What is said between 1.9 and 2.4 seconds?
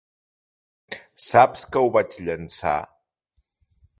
vaig